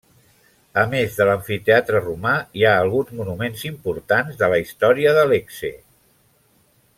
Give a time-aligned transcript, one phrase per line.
[0.83, 5.73] A més de l'amfiteatre romà, hi ha alguns monuments importants de la història de Lecce.